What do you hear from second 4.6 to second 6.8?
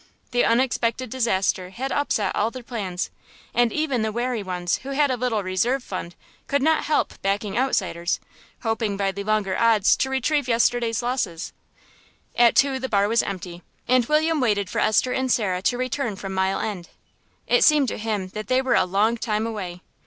who had a little reserve fund could